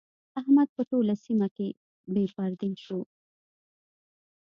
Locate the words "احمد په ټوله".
0.39-1.13